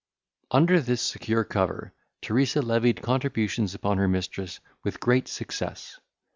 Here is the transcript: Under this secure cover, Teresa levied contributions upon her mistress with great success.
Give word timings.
Under 0.49 0.79
this 0.79 0.99
secure 0.99 1.43
cover, 1.43 1.93
Teresa 2.23 2.63
levied 2.63 3.03
contributions 3.03 3.75
upon 3.75 3.99
her 3.99 4.07
mistress 4.07 4.59
with 4.83 4.99
great 4.99 5.27
success. 5.27 5.99